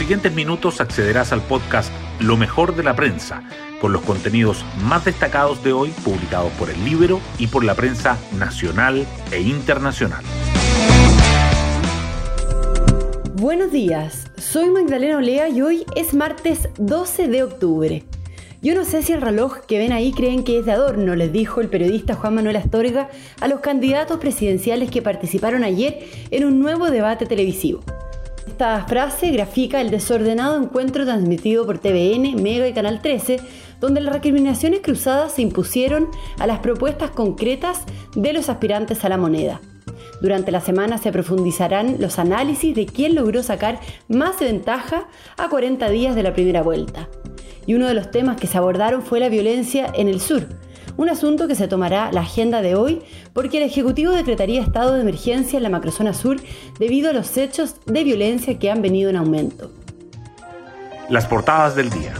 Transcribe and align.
siguientes 0.00 0.32
minutos 0.32 0.80
accederás 0.80 1.30
al 1.30 1.42
podcast 1.42 1.92
Lo 2.20 2.38
mejor 2.38 2.74
de 2.74 2.82
la 2.82 2.96
prensa, 2.96 3.42
con 3.82 3.92
los 3.92 4.00
contenidos 4.00 4.64
más 4.82 5.04
destacados 5.04 5.62
de 5.62 5.74
hoy 5.74 5.90
publicados 6.02 6.50
por 6.52 6.70
el 6.70 6.82
libro 6.86 7.20
y 7.38 7.48
por 7.48 7.64
la 7.64 7.74
prensa 7.74 8.16
nacional 8.38 9.06
e 9.30 9.42
internacional. 9.42 10.24
Buenos 13.34 13.72
días, 13.72 14.30
soy 14.38 14.70
Magdalena 14.70 15.18
Olea 15.18 15.50
y 15.50 15.60
hoy 15.60 15.84
es 15.94 16.14
martes 16.14 16.70
12 16.78 17.28
de 17.28 17.42
octubre. 17.42 18.04
Yo 18.62 18.74
no 18.74 18.86
sé 18.86 19.02
si 19.02 19.12
el 19.12 19.20
reloj 19.20 19.58
que 19.68 19.78
ven 19.78 19.92
ahí 19.92 20.12
creen 20.12 20.44
que 20.44 20.60
es 20.60 20.64
de 20.64 20.72
adorno, 20.72 21.14
les 21.14 21.30
dijo 21.30 21.60
el 21.60 21.68
periodista 21.68 22.14
Juan 22.14 22.36
Manuel 22.36 22.56
Astorga 22.56 23.10
a 23.38 23.48
los 23.48 23.60
candidatos 23.60 24.18
presidenciales 24.18 24.90
que 24.90 25.02
participaron 25.02 25.62
ayer 25.62 26.08
en 26.30 26.46
un 26.46 26.58
nuevo 26.58 26.90
debate 26.90 27.26
televisivo. 27.26 27.82
Esta 28.60 28.84
frase 28.84 29.30
grafica 29.30 29.80
el 29.80 29.90
desordenado 29.90 30.62
encuentro 30.62 31.06
transmitido 31.06 31.64
por 31.64 31.78
TVN, 31.78 32.42
Mega 32.42 32.68
y 32.68 32.74
Canal 32.74 33.00
13, 33.00 33.40
donde 33.80 34.02
las 34.02 34.12
recriminaciones 34.12 34.80
cruzadas 34.80 35.32
se 35.32 35.40
impusieron 35.40 36.08
a 36.38 36.46
las 36.46 36.58
propuestas 36.58 37.10
concretas 37.10 37.84
de 38.14 38.34
los 38.34 38.50
aspirantes 38.50 39.02
a 39.02 39.08
la 39.08 39.16
moneda. 39.16 39.62
Durante 40.20 40.52
la 40.52 40.60
semana 40.60 40.98
se 40.98 41.10
profundizarán 41.10 41.96
los 42.00 42.18
análisis 42.18 42.76
de 42.76 42.84
quién 42.84 43.14
logró 43.14 43.42
sacar 43.42 43.80
más 44.08 44.38
ventaja 44.38 45.08
a 45.38 45.48
40 45.48 45.88
días 45.88 46.14
de 46.14 46.22
la 46.22 46.34
primera 46.34 46.60
vuelta. 46.60 47.08
Y 47.64 47.72
uno 47.72 47.88
de 47.88 47.94
los 47.94 48.10
temas 48.10 48.38
que 48.38 48.46
se 48.46 48.58
abordaron 48.58 49.00
fue 49.00 49.20
la 49.20 49.30
violencia 49.30 49.90
en 49.94 50.06
el 50.06 50.20
sur, 50.20 50.46
un 51.00 51.08
asunto 51.08 51.48
que 51.48 51.54
se 51.54 51.66
tomará 51.66 52.12
la 52.12 52.20
agenda 52.20 52.60
de 52.60 52.74
hoy 52.74 53.00
porque 53.32 53.56
el 53.56 53.62
Ejecutivo 53.62 54.12
decretaría 54.12 54.60
estado 54.60 54.92
de 54.92 55.00
emergencia 55.00 55.56
en 55.56 55.62
la 55.62 55.70
macrozona 55.70 56.12
sur 56.12 56.36
debido 56.78 57.08
a 57.08 57.14
los 57.14 57.38
hechos 57.38 57.76
de 57.86 58.04
violencia 58.04 58.58
que 58.58 58.70
han 58.70 58.82
venido 58.82 59.08
en 59.08 59.16
aumento. 59.16 59.72
Las 61.08 61.26
portadas 61.26 61.74
del 61.74 61.88
día. 61.88 62.12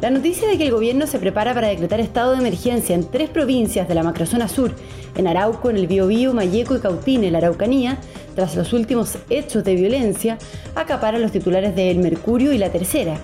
La 0.00 0.10
noticia 0.10 0.46
de 0.46 0.56
que 0.56 0.66
el 0.66 0.70
gobierno 0.70 1.08
se 1.08 1.18
prepara 1.18 1.52
para 1.52 1.66
decretar 1.66 1.98
estado 1.98 2.30
de 2.30 2.38
emergencia 2.38 2.94
en 2.94 3.10
tres 3.10 3.28
provincias 3.28 3.88
de 3.88 3.94
la 3.96 4.04
macrozona 4.04 4.46
sur, 4.46 4.70
en 5.16 5.26
Arauco, 5.26 5.68
en 5.68 5.76
el 5.76 5.88
Biobío, 5.88 6.32
Mayeco 6.32 6.76
y 6.76 6.80
Cautín, 6.80 7.24
en 7.24 7.32
la 7.32 7.38
Araucanía, 7.38 7.98
tras 8.36 8.54
los 8.54 8.72
últimos 8.72 9.18
hechos 9.30 9.64
de 9.64 9.74
violencia, 9.74 10.38
acapara 10.76 11.18
los 11.18 11.32
titulares 11.32 11.74
de 11.74 11.90
El 11.90 11.98
Mercurio 11.98 12.52
y 12.52 12.58
La 12.58 12.70
Tercera. 12.70 13.18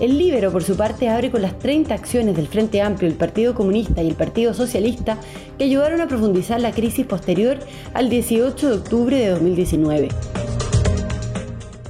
El 0.00 0.18
Libero, 0.18 0.50
por 0.50 0.64
su 0.64 0.76
parte, 0.76 1.08
abre 1.08 1.30
con 1.30 1.40
las 1.40 1.56
30 1.60 1.94
acciones 1.94 2.34
del 2.34 2.48
Frente 2.48 2.82
Amplio, 2.82 3.08
el 3.08 3.16
Partido 3.16 3.54
Comunista 3.54 4.02
y 4.02 4.08
el 4.08 4.16
Partido 4.16 4.52
Socialista 4.52 5.18
que 5.56 5.64
ayudaron 5.64 6.00
a 6.00 6.08
profundizar 6.08 6.60
la 6.60 6.72
crisis 6.72 7.06
posterior 7.06 7.58
al 7.94 8.08
18 8.08 8.68
de 8.68 8.74
octubre 8.74 9.16
de 9.16 9.28
2019. 9.28 10.08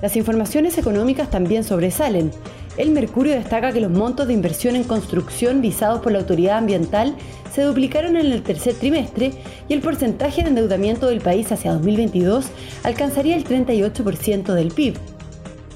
Las 0.02 0.16
informaciones 0.16 0.76
económicas 0.76 1.30
también 1.30 1.64
sobresalen. 1.64 2.30
El 2.76 2.90
Mercurio 2.90 3.32
destaca 3.32 3.72
que 3.72 3.80
los 3.80 3.90
montos 3.90 4.26
de 4.26 4.34
inversión 4.34 4.76
en 4.76 4.84
construcción 4.84 5.62
visados 5.62 6.00
por 6.00 6.12
la 6.12 6.18
autoridad 6.18 6.58
ambiental 6.58 7.16
se 7.54 7.62
duplicaron 7.62 8.18
en 8.18 8.26
el 8.26 8.42
tercer 8.42 8.74
trimestre 8.74 9.32
y 9.66 9.72
el 9.72 9.80
porcentaje 9.80 10.42
de 10.42 10.48
endeudamiento 10.48 11.06
del 11.06 11.22
país 11.22 11.50
hacia 11.52 11.72
2022 11.72 12.48
alcanzaría 12.82 13.36
el 13.36 13.44
38% 13.44 14.52
del 14.52 14.72
PIB. 14.72 15.13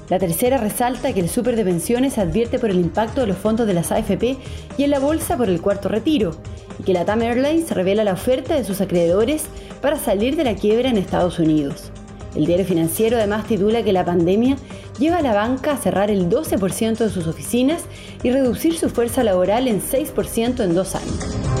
La 0.09 0.17
tercera 0.17 0.57
resalta 0.57 1.13
que 1.13 1.19
el 1.19 1.29
super 1.29 1.55
de 1.55 1.63
pensiones 1.63 2.17
advierte 2.17 2.57
por 2.57 2.71
el 2.71 2.79
impacto 2.79 3.21
de 3.21 3.27
los 3.27 3.37
fondos 3.37 3.67
de 3.67 3.75
las 3.75 3.91
AFP 3.91 4.37
y 4.75 4.83
en 4.83 4.89
la 4.89 4.99
bolsa 4.99 5.37
por 5.37 5.49
el 5.49 5.61
cuarto 5.61 5.87
retiro, 5.87 6.31
y 6.79 6.83
que 6.83 6.93
la 6.93 7.05
TAM 7.05 7.21
Airlines 7.21 7.69
revela 7.69 8.03
la 8.03 8.13
oferta 8.13 8.55
de 8.55 8.63
sus 8.63 8.81
acreedores 8.81 9.45
para 9.81 9.99
salir 9.99 10.35
de 10.35 10.45
la 10.45 10.55
quiebra 10.55 10.89
en 10.89 10.97
Estados 10.97 11.37
Unidos. 11.37 11.91
El 12.35 12.47
diario 12.47 12.65
financiero 12.65 13.17
además 13.17 13.45
titula 13.45 13.83
que 13.83 13.93
la 13.93 14.05
pandemia 14.05 14.55
lleva 14.97 15.17
a 15.17 15.21
la 15.21 15.33
banca 15.33 15.73
a 15.73 15.77
cerrar 15.77 16.09
el 16.09 16.27
12% 16.27 16.97
de 16.97 17.09
sus 17.09 17.27
oficinas 17.27 17.83
y 18.23 18.31
reducir 18.31 18.77
su 18.77 18.89
fuerza 18.89 19.23
laboral 19.23 19.67
en 19.67 19.79
6% 19.79 20.63
en 20.63 20.73
dos 20.73 20.95
años. 20.95 21.58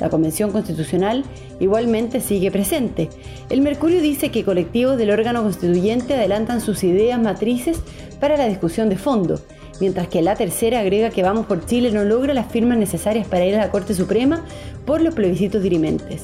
La 0.00 0.10
Convención 0.10 0.52
Constitucional 0.52 1.24
igualmente 1.60 2.20
sigue 2.20 2.50
presente. 2.50 3.08
El 3.50 3.62
Mercurio 3.62 4.00
dice 4.00 4.30
que 4.30 4.44
colectivos 4.44 4.96
del 4.96 5.10
órgano 5.10 5.42
constituyente 5.42 6.14
adelantan 6.14 6.60
sus 6.60 6.84
ideas 6.84 7.20
matrices 7.20 7.80
para 8.20 8.36
la 8.36 8.46
discusión 8.46 8.88
de 8.88 8.96
fondo, 8.96 9.40
mientras 9.80 10.08
que 10.08 10.22
la 10.22 10.36
tercera 10.36 10.80
agrega 10.80 11.10
que 11.10 11.22
Vamos 11.22 11.46
por 11.46 11.66
Chile 11.66 11.90
no 11.90 12.04
logra 12.04 12.34
las 12.34 12.50
firmas 12.50 12.78
necesarias 12.78 13.26
para 13.26 13.44
ir 13.44 13.54
a 13.56 13.58
la 13.58 13.70
Corte 13.70 13.94
Suprema 13.94 14.44
por 14.86 15.00
los 15.00 15.14
plebiscitos 15.14 15.62
dirimentes. 15.62 16.22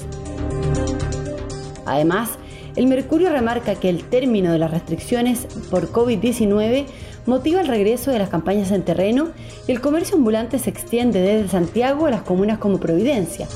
Además, 1.84 2.30
el 2.76 2.86
Mercurio 2.88 3.30
remarca 3.30 3.76
que 3.76 3.88
el 3.88 4.04
término 4.04 4.52
de 4.52 4.58
las 4.58 4.70
restricciones 4.70 5.46
por 5.70 5.92
COVID-19 5.92 6.86
motiva 7.26 7.60
el 7.60 7.68
regreso 7.68 8.10
de 8.10 8.18
las 8.18 8.28
campañas 8.28 8.70
en 8.70 8.82
terreno 8.82 9.28
y 9.66 9.72
el 9.72 9.80
comercio 9.80 10.16
ambulante 10.16 10.58
se 10.58 10.70
extiende 10.70 11.20
desde 11.20 11.48
Santiago 11.48 12.06
a 12.06 12.10
las 12.10 12.22
comunas 12.22 12.58
como 12.58 12.78
Providencia. 12.78 13.48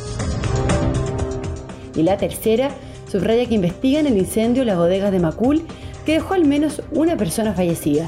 Y 1.95 2.03
la 2.03 2.17
tercera 2.17 2.71
subraya 3.11 3.47
que 3.47 3.55
investigan 3.55 4.07
el 4.07 4.19
incendio 4.19 4.63
en 4.63 4.69
las 4.69 4.77
bodegas 4.77 5.13
de 5.13 5.19
Macul 5.19 5.63
que 6.05 6.15
dejó 6.15 6.35
al 6.35 6.45
menos 6.45 6.83
una 6.93 7.17
persona 7.17 7.53
fallecida. 7.53 8.07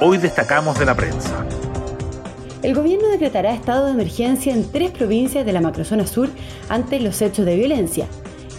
Hoy 0.00 0.18
destacamos 0.18 0.78
de 0.78 0.84
la 0.84 0.94
prensa. 0.94 1.44
El 2.62 2.74
gobierno 2.74 3.08
decretará 3.08 3.52
estado 3.52 3.86
de 3.86 3.92
emergencia 3.92 4.52
en 4.52 4.70
tres 4.70 4.90
provincias 4.90 5.44
de 5.46 5.52
la 5.52 5.60
macrozona 5.60 6.06
sur 6.06 6.28
ante 6.68 7.00
los 7.00 7.20
hechos 7.22 7.46
de 7.46 7.56
violencia. 7.56 8.06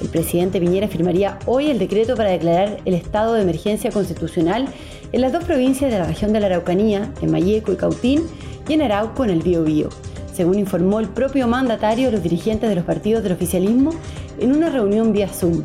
El 0.01 0.07
presidente 0.07 0.59
Piñera 0.61 0.87
firmaría 0.87 1.37
hoy 1.45 1.69
el 1.69 1.79
decreto 1.79 2.15
para 2.15 2.29
declarar 2.29 2.77
el 2.85 2.93
estado 2.93 3.33
de 3.33 3.41
emergencia 3.41 3.91
constitucional 3.91 4.67
en 5.11 5.21
las 5.21 5.33
dos 5.33 5.43
provincias 5.43 5.91
de 5.91 5.99
la 5.99 6.05
región 6.05 6.33
de 6.33 6.39
la 6.39 6.47
Araucanía, 6.47 7.11
en 7.21 7.31
Mayeco 7.31 7.71
y 7.71 7.75
Cautín, 7.75 8.23
y 8.67 8.73
en 8.73 8.83
Arauco, 8.83 9.23
en 9.23 9.31
el 9.31 9.41
Biobío, 9.41 9.89
según 10.33 10.59
informó 10.59 10.99
el 10.99 11.09
propio 11.09 11.47
mandatario 11.47 12.11
los 12.11 12.21
dirigentes 12.21 12.69
de 12.69 12.75
los 12.75 12.85
partidos 12.85 13.23
del 13.23 13.31
oficialismo 13.31 13.91
en 14.39 14.55
una 14.55 14.69
reunión 14.69 15.11
vía 15.11 15.27
Zoom. 15.27 15.63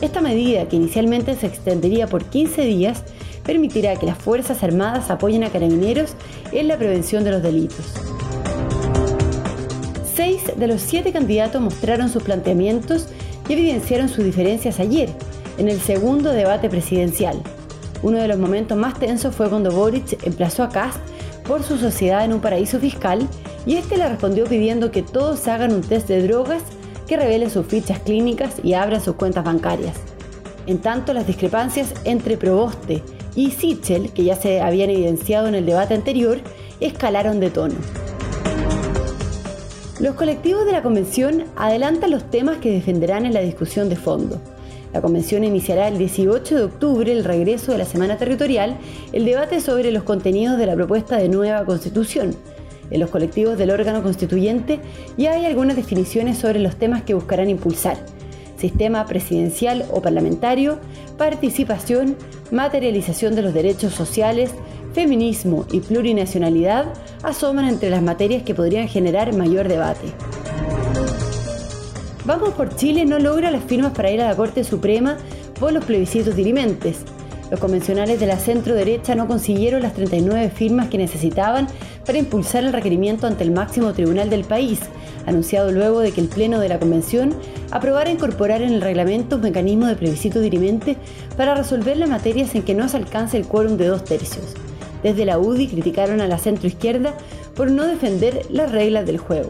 Esta 0.00 0.20
medida, 0.20 0.66
que 0.68 0.76
inicialmente 0.76 1.34
se 1.34 1.46
extendería 1.46 2.06
por 2.06 2.24
15 2.24 2.62
días, 2.62 3.02
permitirá 3.44 3.96
que 3.96 4.06
las 4.06 4.18
Fuerzas 4.18 4.62
Armadas 4.62 5.10
apoyen 5.10 5.44
a 5.44 5.50
carabineros 5.50 6.14
en 6.52 6.68
la 6.68 6.78
prevención 6.78 7.24
de 7.24 7.32
los 7.32 7.42
delitos. 7.42 7.94
Seis 10.14 10.42
de 10.56 10.66
los 10.66 10.80
siete 10.80 11.12
candidatos 11.12 11.60
mostraron 11.60 12.08
sus 12.08 12.22
planteamientos 12.22 13.08
y 13.48 13.52
evidenciaron 13.52 14.08
sus 14.08 14.24
diferencias 14.24 14.80
ayer, 14.80 15.10
en 15.58 15.68
el 15.68 15.80
segundo 15.80 16.32
debate 16.32 16.68
presidencial. 16.68 17.42
Uno 18.02 18.18
de 18.18 18.28
los 18.28 18.38
momentos 18.38 18.78
más 18.78 18.98
tensos 18.98 19.34
fue 19.34 19.48
cuando 19.48 19.72
Boric 19.72 20.24
emplazó 20.24 20.62
a 20.62 20.68
Kast 20.68 20.98
por 21.46 21.62
su 21.62 21.78
sociedad 21.78 22.24
en 22.24 22.32
un 22.32 22.40
paraíso 22.40 22.78
fiscal 22.78 23.26
y 23.66 23.76
este 23.76 23.96
le 23.96 24.08
respondió 24.08 24.44
pidiendo 24.44 24.90
que 24.90 25.02
todos 25.02 25.48
hagan 25.48 25.72
un 25.72 25.80
test 25.80 26.06
de 26.06 26.22
drogas 26.22 26.62
que 27.08 27.16
revele 27.16 27.50
sus 27.50 27.66
fichas 27.66 27.98
clínicas 28.00 28.56
y 28.62 28.74
abran 28.74 29.00
sus 29.00 29.16
cuentas 29.16 29.44
bancarias. 29.44 29.96
En 30.66 30.78
tanto, 30.78 31.14
las 31.14 31.26
discrepancias 31.26 31.94
entre 32.04 32.36
Proboste 32.36 33.02
y 33.34 33.50
Sichel, 33.50 34.12
que 34.12 34.24
ya 34.24 34.36
se 34.36 34.60
habían 34.60 34.90
evidenciado 34.90 35.48
en 35.48 35.54
el 35.54 35.64
debate 35.64 35.94
anterior, 35.94 36.38
escalaron 36.80 37.40
de 37.40 37.50
tono. 37.50 37.74
Los 39.98 40.14
colectivos 40.14 40.66
de 40.66 40.72
la 40.72 40.82
convención 40.82 41.44
adelantan 41.56 42.10
los 42.10 42.30
temas 42.30 42.58
que 42.58 42.70
defenderán 42.70 43.26
en 43.26 43.34
la 43.34 43.40
discusión 43.40 43.88
de 43.88 43.96
fondo. 43.96 44.40
La 44.92 45.02
convención 45.02 45.44
iniciará 45.44 45.88
el 45.88 45.98
18 45.98 46.56
de 46.56 46.64
octubre, 46.64 47.12
el 47.12 47.24
regreso 47.24 47.72
de 47.72 47.78
la 47.78 47.84
Semana 47.84 48.16
Territorial, 48.16 48.78
el 49.12 49.24
debate 49.24 49.60
sobre 49.60 49.92
los 49.92 50.02
contenidos 50.02 50.58
de 50.58 50.66
la 50.66 50.74
propuesta 50.74 51.16
de 51.18 51.28
nueva 51.28 51.64
constitución. 51.64 52.34
En 52.90 53.00
los 53.00 53.10
colectivos 53.10 53.58
del 53.58 53.70
órgano 53.70 54.02
constituyente 54.02 54.80
ya 55.18 55.32
hay 55.32 55.44
algunas 55.44 55.76
definiciones 55.76 56.38
sobre 56.38 56.58
los 56.58 56.76
temas 56.76 57.02
que 57.02 57.14
buscarán 57.14 57.50
impulsar. 57.50 57.98
Sistema 58.56 59.04
presidencial 59.06 59.84
o 59.92 60.00
parlamentario, 60.00 60.78
participación, 61.18 62.16
materialización 62.50 63.34
de 63.34 63.42
los 63.42 63.54
derechos 63.54 63.92
sociales, 63.92 64.52
feminismo 64.94 65.66
y 65.70 65.80
plurinacionalidad 65.80 66.86
asoman 67.22 67.68
entre 67.68 67.90
las 67.90 68.02
materias 68.02 68.42
que 68.42 68.54
podrían 68.54 68.88
generar 68.88 69.36
mayor 69.36 69.68
debate. 69.68 70.08
Vamos 72.28 72.50
por 72.50 72.76
Chile 72.76 73.06
no 73.06 73.18
logra 73.18 73.50
las 73.50 73.64
firmas 73.64 73.92
para 73.92 74.10
ir 74.10 74.20
a 74.20 74.28
la 74.28 74.36
Corte 74.36 74.62
Suprema 74.62 75.16
por 75.58 75.72
los 75.72 75.82
plebiscitos 75.82 76.36
dirimentes. 76.36 76.98
Los 77.50 77.58
convencionales 77.58 78.20
de 78.20 78.26
la 78.26 78.38
centro 78.38 78.74
derecha 78.74 79.14
no 79.14 79.26
consiguieron 79.26 79.80
las 79.80 79.94
39 79.94 80.50
firmas 80.50 80.88
que 80.88 80.98
necesitaban 80.98 81.68
para 82.04 82.18
impulsar 82.18 82.64
el 82.64 82.74
requerimiento 82.74 83.26
ante 83.26 83.44
el 83.44 83.50
máximo 83.50 83.94
tribunal 83.94 84.28
del 84.28 84.44
país, 84.44 84.78
anunciado 85.24 85.72
luego 85.72 86.00
de 86.00 86.12
que 86.12 86.20
el 86.20 86.28
Pleno 86.28 86.60
de 86.60 86.68
la 86.68 86.78
Convención 86.78 87.34
aprobara 87.70 88.10
incorporar 88.10 88.60
en 88.60 88.74
el 88.74 88.82
reglamento 88.82 89.36
un 89.36 89.42
mecanismo 89.42 89.86
de 89.86 89.96
plebiscito 89.96 90.40
dirimente 90.40 90.98
para 91.34 91.54
resolver 91.54 91.96
las 91.96 92.10
materias 92.10 92.54
en 92.54 92.62
que 92.62 92.74
no 92.74 92.90
se 92.90 92.98
alcance 92.98 93.38
el 93.38 93.46
quórum 93.46 93.78
de 93.78 93.86
dos 93.86 94.04
tercios. 94.04 94.52
Desde 95.02 95.24
la 95.24 95.38
UDI 95.38 95.68
criticaron 95.68 96.20
a 96.20 96.28
la 96.28 96.36
centroizquierda 96.36 97.14
por 97.54 97.70
no 97.70 97.86
defender 97.86 98.42
las 98.50 98.70
reglas 98.70 99.06
del 99.06 99.16
juego. 99.16 99.48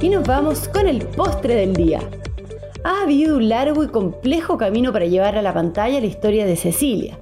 Y 0.00 0.08
nos 0.08 0.26
vamos 0.26 0.68
con 0.68 0.86
el 0.86 1.06
postre 1.06 1.54
del 1.54 1.74
día. 1.74 2.00
ha 2.84 3.02
habido 3.02 3.36
un 3.36 3.48
largo 3.48 3.82
y 3.82 3.88
complejo 3.88 4.58
camino 4.58 4.92
para 4.92 5.06
llevar 5.06 5.38
a 5.38 5.42
la 5.42 5.54
pantalla 5.54 6.00
la 6.00 6.06
historia 6.06 6.44
de 6.44 6.56
Cecilia. 6.56 7.18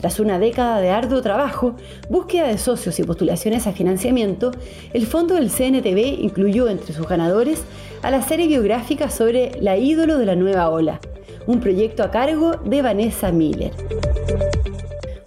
Tras 0.00 0.18
una 0.18 0.38
década 0.38 0.80
de 0.80 0.90
arduo 0.90 1.20
trabajo, 1.20 1.76
búsqueda 2.08 2.48
de 2.48 2.58
socios 2.58 2.98
y 2.98 3.04
postulaciones 3.04 3.66
a 3.66 3.72
financiamiento, 3.72 4.50
el 4.94 5.06
fondo 5.06 5.34
del 5.34 5.50
CNTV 5.50 6.22
incluyó 6.22 6.68
entre 6.68 6.94
sus 6.94 7.06
ganadores 7.06 7.62
a 8.02 8.10
la 8.10 8.22
serie 8.22 8.46
biográfica 8.46 9.10
sobre 9.10 9.52
la 9.60 9.76
ídolo 9.76 10.18
de 10.18 10.26
la 10.26 10.34
nueva 10.34 10.70
ola, 10.70 11.00
un 11.46 11.60
proyecto 11.60 12.02
a 12.02 12.10
cargo 12.10 12.52
de 12.64 12.82
Vanessa 12.82 13.30
Miller. 13.30 13.72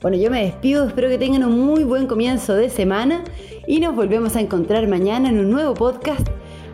Bueno, 0.02 0.18
yo 0.18 0.30
me 0.30 0.44
despido, 0.44 0.88
espero 0.88 1.10
que 1.10 1.18
tengan 1.18 1.44
un 1.44 1.60
muy 1.60 1.84
buen 1.84 2.08
comienzo 2.08 2.54
de 2.54 2.70
semana 2.70 3.24
y 3.68 3.80
nos 3.80 3.96
volvemos 3.96 4.36
a 4.36 4.42
encontrar 4.42 4.88
mañana 4.88 5.30
en 5.30 5.40
un 5.40 5.50
nuevo 5.50 5.74
podcast, 5.74 6.28